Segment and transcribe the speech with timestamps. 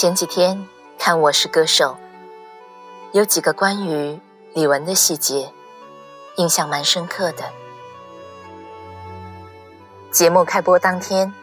[0.00, 0.64] 前几天
[0.96, 1.86] 看《我是歌手》，
[3.10, 4.20] 有几个关于
[4.54, 5.50] 李玟的细节，
[6.36, 7.42] 印象蛮深刻的。
[10.12, 11.34] 节目开播当天，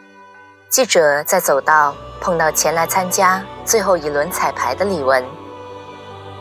[0.70, 5.22] 记者在走道碰到前来参加最后一轮彩排的李玟，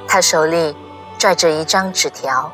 [0.07, 0.73] 她手里
[1.17, 2.49] 拽着一张纸条，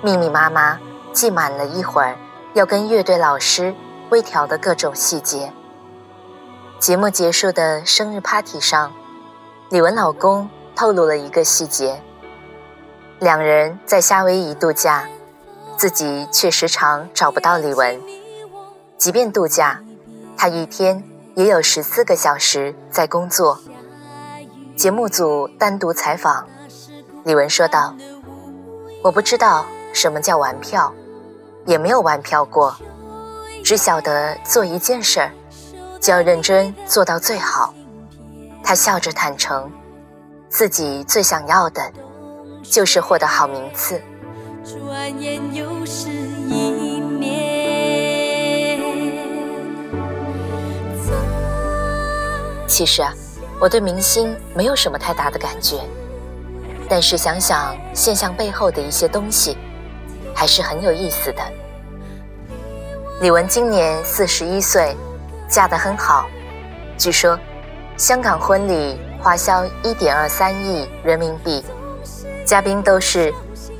[0.00, 0.78] 密密麻麻
[1.12, 2.16] 记满了一会儿
[2.54, 3.74] 要跟乐队老师
[4.10, 5.52] 微调的各种细节。
[6.80, 8.90] 节目结束的生日 party 上，
[9.68, 12.00] 李玟老公透露了一个细节：
[13.18, 15.06] 两人在夏威夷度假，
[15.76, 18.00] 自己却时常找不到李玟。
[18.96, 19.82] 即便度假，
[20.38, 23.58] 他一天也有十四个小时在工作。
[24.74, 26.46] 节目组单独采访，
[27.24, 27.94] 李玟说道
[29.04, 30.90] ：“我不知道什么叫玩票，
[31.66, 32.74] 也没有玩票过，
[33.62, 35.30] 只晓得做一件事儿。”
[36.00, 37.74] 就要认真做到最好。
[38.64, 39.70] 他笑着坦诚，
[40.48, 41.82] 自己最想要的，
[42.62, 44.00] 就是获得好名次。
[44.64, 47.30] 转眼又是一年。
[52.66, 53.12] 其实啊，
[53.60, 55.80] 我对明星没有什么太大的感觉，
[56.88, 59.58] 但是想想现象背后的一些东西，
[60.34, 61.42] 还是很有意思的。
[63.20, 64.96] 李玟今年四十一岁。
[65.50, 66.30] 嫁得很好，
[66.96, 67.36] 据说
[67.96, 71.64] 香港婚礼花销一点二三亿人民币，
[72.46, 73.34] 嘉宾都是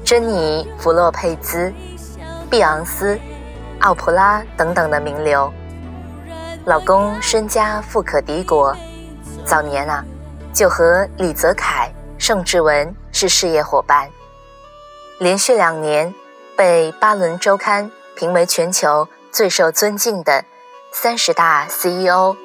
[0.05, 1.73] 珍妮弗洛佩兹、
[2.51, 3.17] 碧昂斯、
[3.79, 5.51] 奥普拉等等的名流。
[6.65, 8.77] 老公身家富可敌国，
[9.45, 10.05] 早年啊
[10.53, 11.89] 就和李泽楷、
[12.19, 14.11] 盛志文是事业伙伴，
[15.21, 16.13] 连续两年
[16.57, 17.87] 被《巴伦周刊》
[18.17, 20.45] 评为全球最受尊敬的。
[20.93, 22.37] 三十大 CEO，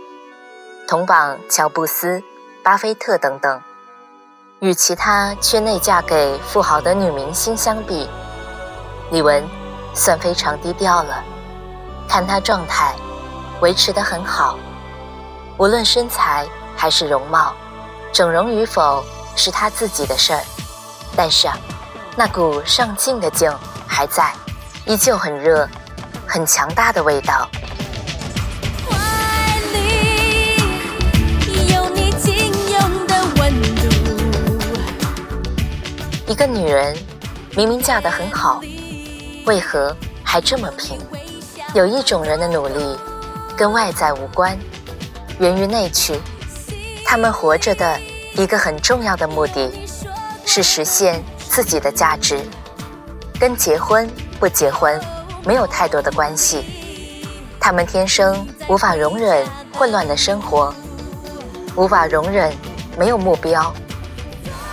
[0.87, 2.21] 同榜乔布斯、
[2.63, 3.59] 巴菲特等等，
[4.59, 8.07] 与其他圈内嫁给富豪的女明星相比，
[9.11, 9.43] 李玟
[9.95, 11.23] 算非常低调了。
[12.07, 12.93] 看她状态，
[13.61, 14.59] 维持得很好，
[15.57, 17.53] 无论身材还是容貌，
[18.13, 19.03] 整容与否
[19.35, 20.41] 是她自己的事儿。
[21.15, 21.57] 但是啊，
[22.15, 23.51] 那股上镜的劲
[23.87, 24.31] 还在，
[24.85, 25.67] 依旧很热，
[26.27, 27.49] 很强大的味道。
[36.27, 36.97] 一个女人
[37.55, 38.59] 明明嫁得很好，
[39.45, 40.97] 为何还这么拼？
[41.75, 42.97] 有一种人的努力
[43.55, 44.57] 跟外在无关，
[45.37, 46.19] 源于内驱。
[47.05, 47.99] 他们活着的
[48.33, 49.71] 一个很重要的目的，
[50.47, 52.41] 是实现自己的价值，
[53.39, 54.09] 跟结婚
[54.39, 54.99] 不结婚
[55.45, 56.65] 没有太多的关系。
[57.59, 60.73] 他们天生无法容忍混乱的生活，
[61.75, 62.51] 无法容忍
[62.97, 63.71] 没有目标。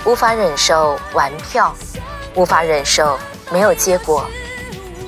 [0.05, 1.73] 无法忍受玩票，
[2.35, 3.17] 无法忍受
[3.53, 4.27] 没有结果。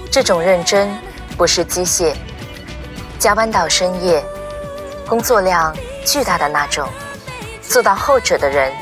[0.08, 0.88] 这种认真
[1.36, 2.14] 不是机械，
[3.18, 4.24] 加班到深夜，
[5.08, 6.88] 工作量巨大的那种。
[7.60, 8.72] 做到后者的人，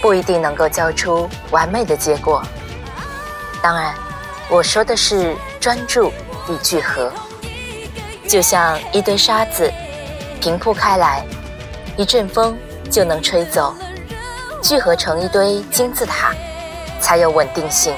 [0.00, 2.42] 不一定能够交出完美的结果。
[3.62, 3.94] 当然，
[4.48, 6.10] 我说的是专注
[6.48, 7.12] 与聚合。
[8.26, 9.70] 就像一堆沙子
[10.40, 11.22] 平铺开来，
[11.98, 12.56] 一阵风
[12.90, 13.74] 就能吹走。
[14.62, 16.32] 聚合成一堆金字塔，
[17.00, 17.92] 才有稳定性。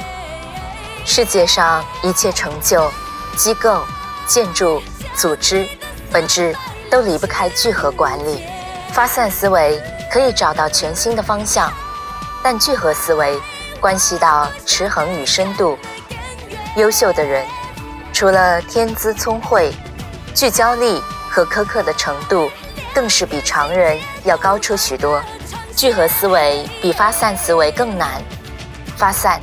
[1.04, 2.90] 世界上一切成就、
[3.36, 3.84] 机构、
[4.26, 4.82] 建筑、
[5.14, 5.68] 组织，
[6.10, 6.56] 本质
[6.90, 8.42] 都离不开聚合管理。
[8.92, 9.78] 发散思维
[10.10, 11.70] 可以找到全新的方向，
[12.42, 13.38] 但聚合思维
[13.78, 15.78] 关系到持恒与深度。
[16.76, 17.46] 优秀的人，
[18.10, 19.70] 除了天资聪慧，
[20.34, 22.50] 聚焦力和苛刻的程度，
[22.94, 25.22] 更是比常人要高出许多。
[25.76, 28.22] 聚合思维比发散思维更难。
[28.96, 29.40] 发散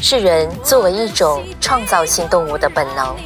[0.00, 3.16] 是人作为一种创造性动物的本能，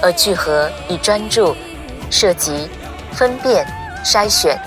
[0.00, 1.56] 而聚合与专注
[2.10, 2.68] 涉及
[3.12, 3.66] 分辨、
[4.04, 4.58] 筛选、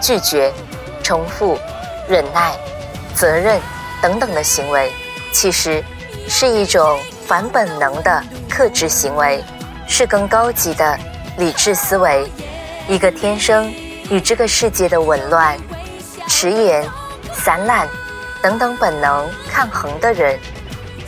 [0.00, 0.52] 拒绝、
[1.02, 1.58] 重复、
[2.08, 2.54] 忍耐、
[3.14, 3.60] 责任
[4.00, 4.90] 等等的行为，
[5.32, 5.84] 其实
[6.28, 9.44] 是一种反本能的克制行为，
[9.86, 10.98] 是更高级的
[11.36, 12.26] 理智思维。
[12.88, 13.70] 一个天生
[14.10, 15.58] 与这个世界的紊乱、
[16.28, 16.86] 迟延、
[17.32, 17.88] 散懒
[18.42, 20.38] 等等本能抗衡的人，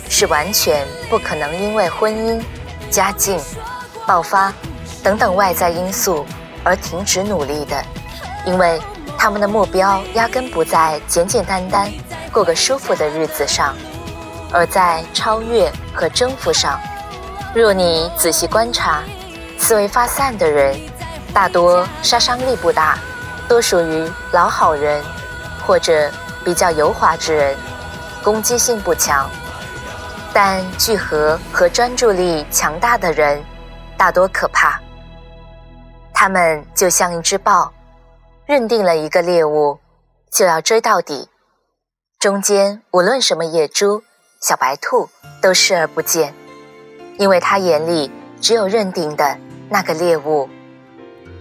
[0.09, 2.43] 是完全不可能因为婚姻、
[2.91, 3.39] 家境、
[4.07, 4.53] 爆发
[5.03, 6.27] 等等外在因素
[6.65, 7.85] 而停止努力的，
[8.45, 8.81] 因为
[9.17, 11.93] 他们的目标压根不在简简单单
[12.33, 13.77] 过个舒服的日子上，
[14.51, 16.81] 而在超越和征服上。
[17.55, 19.03] 若你仔细观察，
[19.59, 20.81] 思维发散的人，
[21.35, 22.99] 大多杀伤力不大，
[23.51, 25.03] 多属于老好人，
[25.67, 26.09] 或者
[26.45, 27.57] 比较油滑之人，
[28.23, 29.29] 攻击性不强。
[30.33, 33.43] 但聚合和专注力强大的人，
[33.97, 34.81] 大多可怕。
[36.15, 37.73] 他们就像一只豹，
[38.47, 39.81] 认定了一个猎物，
[40.31, 41.29] 就要追到底，
[42.21, 44.05] 中间无论什么野猪、
[44.41, 45.09] 小白兔，
[45.43, 46.33] 都视而不见。
[47.19, 49.37] 因为他眼里只有认定的
[49.69, 50.49] 那个猎物，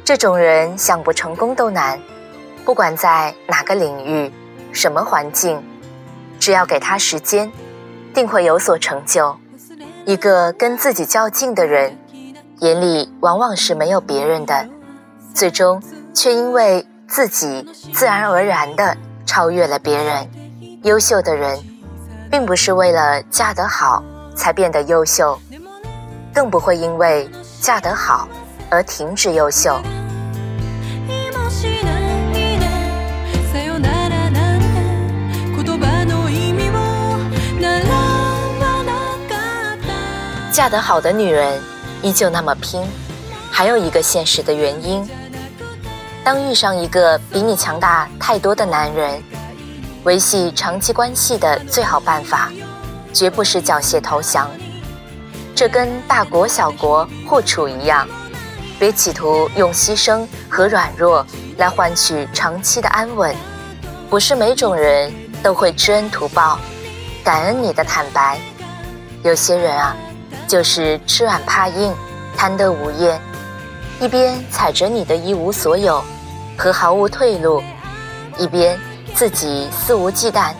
[0.09, 2.00] 这种人想不成功都难。
[2.65, 4.33] 不管在哪个领域、
[4.71, 5.63] 什么环境，
[6.39, 7.51] 只要给他时间，
[8.11, 9.38] 定会有所成就。
[10.06, 11.95] 一个跟自己较劲的人，
[12.61, 14.67] 眼里往往是没有别人的，
[15.35, 15.79] 最终
[16.11, 18.97] 却因为自己自然而然的
[19.27, 20.27] 超越了别人。
[20.81, 21.56] 优秀的人，
[22.31, 24.03] 并不是为了嫁得好
[24.35, 25.39] 才变得优秀。
[26.33, 27.29] 更不会因为
[27.61, 28.27] 嫁得好
[28.71, 29.79] 而停止优秀。
[40.59, 41.57] 嫁得好的女人
[42.01, 42.83] 依旧那么拼，
[43.50, 45.09] 还有一个现实的原因：
[46.21, 49.23] 当遇上一个比你强大太多的男人，
[50.03, 52.51] 维系长期关系的最好办法，
[53.13, 54.51] 绝不是缴械投降。
[55.56, 58.06] 这跟大国小国互处一样，
[58.77, 61.25] 别企图用牺牲和软弱
[61.56, 63.33] 来换取长期的安稳。
[64.09, 65.09] 不是每种人
[65.41, 66.59] 都会知恩图报，
[67.23, 68.38] 感恩你的坦白。
[69.23, 69.95] 有些人啊，
[70.50, 71.94] 就是吃软怕硬，
[72.36, 73.22] 贪得无厌，
[74.01, 76.04] 一边踩着你的一无所有
[76.57, 77.62] 和毫无退路，
[78.36, 78.75] 一边
[79.13, 80.51] 自己肆无忌惮。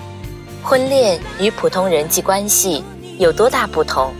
[0.62, 2.83] 婚恋与普通人际关系
[3.18, 4.13] 有多大不同？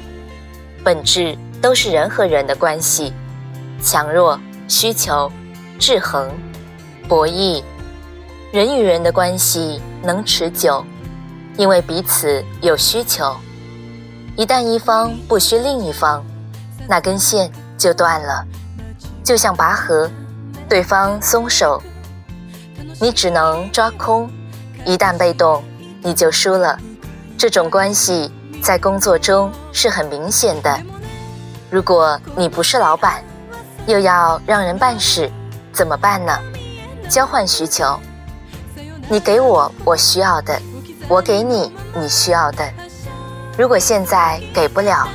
[0.84, 3.14] 本质都是人和人的关系，
[3.80, 5.32] 强弱、需求、
[5.78, 6.32] 制衡、
[7.08, 7.64] 博弈。
[8.52, 10.84] 人与人的关系能持久，
[11.58, 13.36] 因为彼此有需求。
[14.40, 16.24] 一旦一方不需另一方，
[16.88, 18.46] 那根线就断了，
[19.22, 20.10] 就像拔河，
[20.70, 21.84] 对方松手，
[23.02, 24.32] 你只能抓空。
[24.86, 25.62] 一旦被动，
[26.02, 26.80] 你就输了。
[27.38, 28.32] 这种关系。
[28.62, 30.80] 在工作中是很明显的。
[31.70, 33.22] 如果你不是老板，
[33.88, 35.30] 又要让人办事，
[35.74, 36.38] 怎么办呢？
[37.10, 38.00] 交换需求，
[39.10, 40.58] 你给我我需要的，
[41.10, 42.66] 我给你你需要的。
[43.60, 45.06] 如果现在给不了，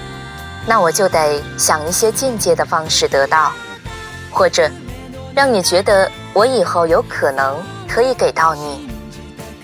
[0.67, 3.51] 那我就得想一些间接的方式得到，
[4.31, 4.71] 或者
[5.35, 7.57] 让你觉得我以后有可能
[7.89, 8.87] 可以给到你，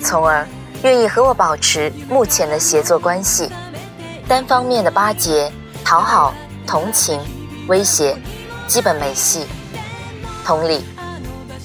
[0.00, 0.49] 从而
[0.82, 3.50] 愿意和我保持目前的协作关系。
[4.27, 5.53] 单方面的巴结、
[5.85, 6.33] 讨好、
[6.66, 7.21] 同情、
[7.69, 8.16] 威胁，
[8.66, 9.47] 基本没戏。
[10.43, 10.87] 同理，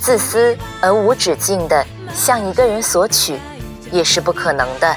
[0.01, 3.39] 自私而无止境的向一个人索取，
[3.89, 4.93] 也是不可能的。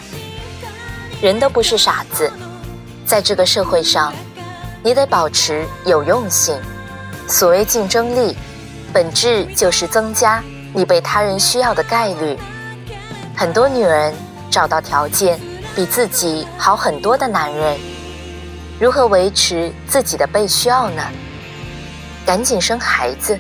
[1.21, 2.31] 人都不是傻子，
[3.07, 4.13] 在这个社会上，
[4.83, 6.57] 你得保持有用性。
[7.27, 8.37] 所谓竞争力，
[8.93, 12.37] 本质就是增加你被他人需要的概率。
[13.37, 14.15] 很多女人
[14.51, 15.39] 找到条件。
[15.77, 17.79] 比自己好很多的男人，
[18.81, 21.01] 如何维持自己的被需要呢？
[22.27, 23.39] 赶紧生孩子。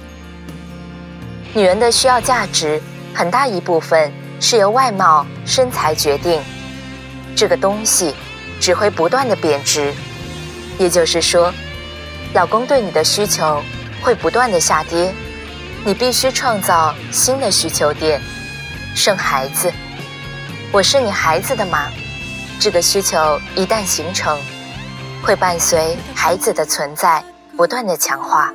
[1.53, 2.81] 女人的需要价值
[3.13, 6.41] 很大一部分是由外貌身材决定，
[7.39, 8.13] 这个东西
[8.59, 9.95] 只会不断的贬值。
[10.77, 11.55] 也就是说，
[12.35, 13.63] 老公对你的需求
[14.03, 15.15] 会不断的下跌，
[15.85, 18.21] 你必须创造新的需求点。
[18.93, 19.73] 生孩子，
[20.73, 21.87] 我是你孩子的妈。
[22.59, 24.37] 这个需求一旦形成，
[25.23, 27.23] 会伴随孩子的存在
[27.57, 28.53] 不断的强化。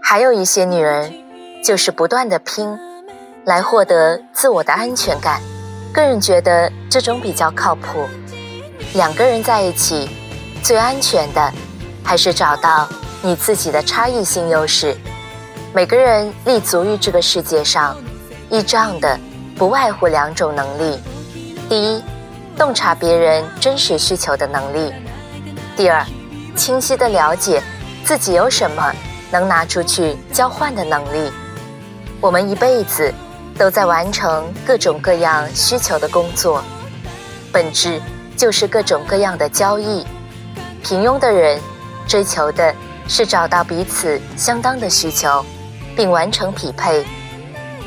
[0.00, 1.12] 还有一些女人，
[1.64, 2.78] 就是不断的拼，
[3.44, 5.42] 来获得自我的安全感。
[5.92, 8.08] 个人觉得这种比较靠谱。
[8.94, 10.08] 两个人在一起，
[10.62, 11.52] 最安全的，
[12.02, 12.88] 还是找到
[13.20, 14.96] 你自己的差异性优势。
[15.74, 17.96] 每个人立足于这个世界上，
[18.50, 19.18] 依仗的
[19.56, 20.98] 不外乎两种能力：
[21.68, 22.02] 第一。
[22.54, 24.92] 洞察别人真实需求的能力。
[25.74, 26.04] 第二，
[26.54, 27.62] 清晰的了解
[28.04, 28.94] 自己有什么
[29.30, 31.32] 能拿出去交换的能力。
[32.20, 33.12] 我们一辈子
[33.62, 36.64] 都在完成各种各样需求的工作，
[37.52, 38.02] 本质
[38.36, 40.04] 就是各种各样的交易。
[40.82, 41.60] 平庸的人
[42.08, 42.74] 追求的
[43.06, 45.46] 是找到彼此相当的需求，
[45.94, 47.04] 并完成匹配。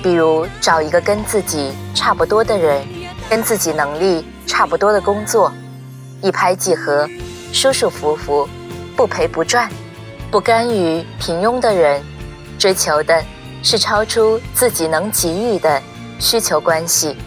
[0.02, 2.82] 比如找一个跟自己差不多的人，
[3.30, 5.52] 跟自己能力差不多的工作，
[6.22, 7.06] 一拍即合，
[7.52, 8.48] 舒舒服服，
[8.96, 9.70] 不赔不赚。
[10.32, 12.02] 不甘于平庸的人，
[12.58, 13.22] 追求的。
[13.66, 15.82] 是超出自己能给予的
[16.20, 17.18] 需求关系，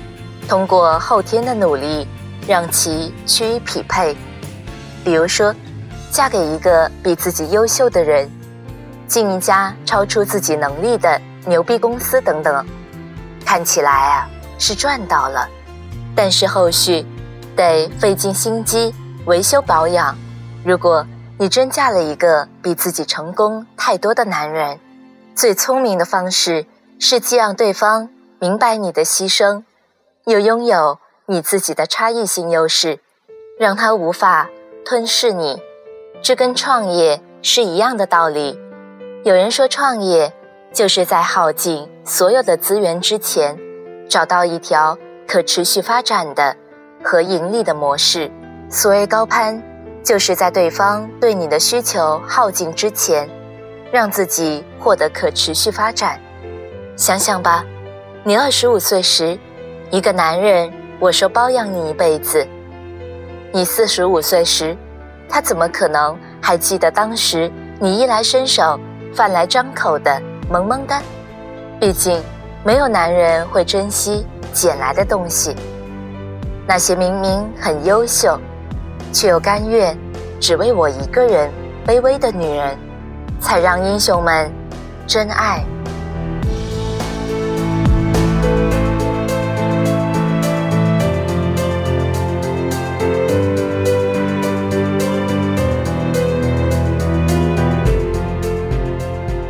[0.48, 2.06] 通过后天的努力
[2.46, 4.16] 让其趋于匹配。
[5.02, 5.52] 比如说，
[6.12, 8.30] 嫁给一个比自己优秀的人，
[9.08, 12.64] 进一家超出自己能力的牛逼公司等等，
[13.44, 14.30] 看起来啊
[14.60, 15.48] 是赚到了，
[16.14, 17.04] 但是后续
[17.56, 20.16] 得费尽心机维修保养。
[20.64, 21.04] 如果
[21.36, 24.78] 你真嫁了一个比自己成功太多的男人，
[25.38, 26.66] 最聪明的方式
[26.98, 28.08] 是既让对方
[28.40, 29.62] 明白你的牺牲，
[30.24, 32.98] 又拥有你自己的差异性优势，
[33.56, 34.50] 让他无法
[34.84, 35.62] 吞噬你。
[36.20, 38.58] 这跟创业是一样的道理。
[39.22, 40.34] 有人说，创业
[40.72, 43.56] 就是在耗尽所有的资源之前，
[44.08, 46.56] 找到一条可持续发展的
[47.04, 48.28] 和盈利的模式。
[48.68, 49.62] 所谓高攀，
[50.02, 53.30] 就是在对方对你的需求耗尽之前。
[53.90, 56.20] 让自己获得可持续发展。
[56.96, 57.64] 想想吧，
[58.24, 59.38] 你二十五岁时，
[59.90, 62.46] 一个男人我说包养你一辈子；
[63.52, 64.76] 你四十五岁时，
[65.28, 68.78] 他怎么可能还记得当时你衣来伸手、
[69.14, 71.00] 饭来张口的萌萌哒？
[71.80, 72.20] 毕竟，
[72.64, 75.54] 没有男人会珍惜捡来的东西。
[76.66, 78.38] 那些明明很优秀，
[79.12, 79.96] 却又甘愿
[80.40, 81.50] 只为我一个人
[81.86, 82.76] 卑微的女人。
[83.40, 84.52] 才让英雄们
[85.06, 85.64] 真爱。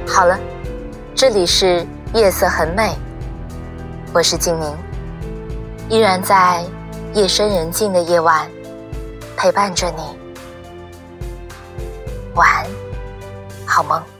[0.07, 0.37] 好了，
[1.15, 2.93] 这里是夜色很美，
[4.13, 4.77] 我是静宁，
[5.89, 6.65] 依然在
[7.15, 8.45] 夜深人静的夜晚
[9.37, 10.03] 陪伴着你，
[12.35, 12.88] 晚安。
[13.79, 14.18] 好梦。